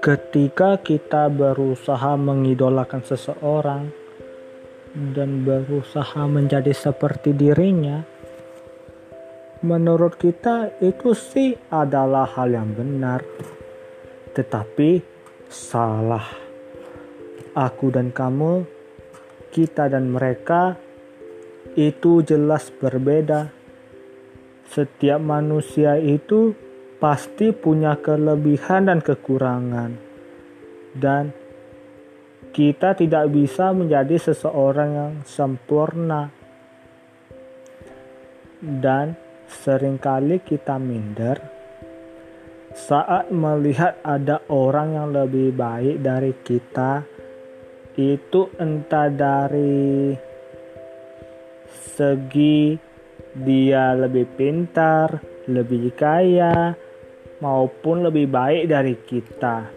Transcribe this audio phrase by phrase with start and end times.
[0.00, 3.88] Ketika kita berusaha mengidolakan seseorang
[5.16, 8.04] dan berusaha menjadi seperti dirinya,
[9.64, 13.24] menurut kita itu sih adalah hal yang benar,
[14.36, 15.00] tetapi
[15.48, 16.28] salah.
[17.56, 18.68] Aku dan kamu,
[19.48, 20.76] kita dan mereka
[21.80, 23.59] itu jelas berbeda.
[24.70, 26.54] Setiap manusia itu
[27.02, 29.98] pasti punya kelebihan dan kekurangan,
[30.94, 31.34] dan
[32.54, 36.30] kita tidak bisa menjadi seseorang yang sempurna,
[38.62, 39.18] dan
[39.50, 41.42] sering kali kita minder
[42.70, 47.02] saat melihat ada orang yang lebih baik dari kita.
[47.98, 50.14] Itu entah dari
[51.66, 52.89] segi
[53.34, 56.74] dia lebih pintar, lebih kaya,
[57.40, 59.68] maupun lebih baik dari kita,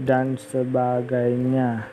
[0.00, 1.92] dan sebagainya.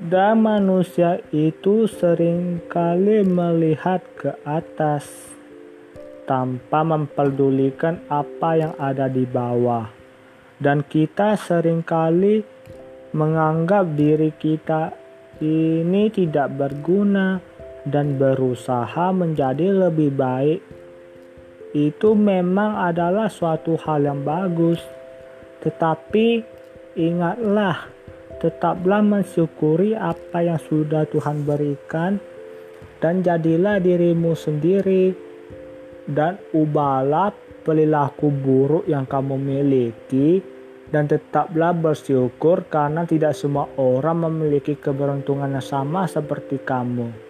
[0.00, 5.28] Dan manusia itu sering kali melihat ke atas
[6.24, 9.92] tanpa memperdulikan apa yang ada di bawah.
[10.56, 12.40] Dan kita sering kali
[13.12, 14.99] menganggap diri kita
[15.40, 17.40] ini tidak berguna
[17.88, 20.60] dan berusaha menjadi lebih baik,
[21.72, 24.80] itu memang adalah suatu hal yang bagus.
[25.64, 26.44] Tetapi
[27.00, 27.88] ingatlah,
[28.40, 32.20] tetaplah mensyukuri apa yang sudah Tuhan berikan,
[33.00, 35.16] dan jadilah dirimu sendiri,
[36.04, 37.32] dan ubahlah
[37.64, 40.59] perilaku buruk yang kamu miliki
[40.90, 47.29] dan tetaplah bersyukur karena tidak semua orang memiliki keberuntungan yang sama seperti kamu.